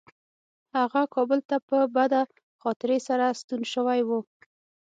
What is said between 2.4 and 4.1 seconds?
خاطرې سره ستون شوی و.